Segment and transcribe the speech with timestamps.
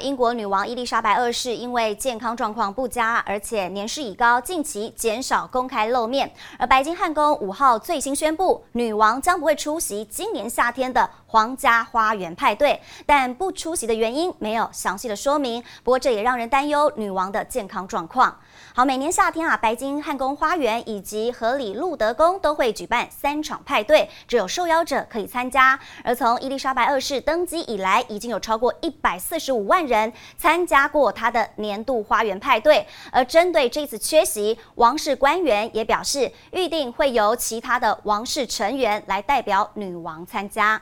[0.00, 6.32] 英国女王伊丽莎白二世因为健康状况不佳，而且年事已高，近期减少公开露面。
[6.58, 15.62] 而白金汉宫五号最新宣布，女王将不会出席今年夏天的皇家花园派对，但不出席的原因没有详细的说明。
[15.84, 18.36] 不过这也让人担忧女王的健康状况。
[18.74, 25.78] 好，每年夏天啊，白金汉宫花园以及荷里路德宫都会举办三场派对，只有受邀者可以参加。
[26.04, 32.86] 而从伊丽莎白二世登基以来，已经有超过一百四十五万人人参加过他的年度花园派对。
[33.10, 40.80] 而针对这次缺席，王室官员也表示，预定会由其他的王室成员来代表女王参加。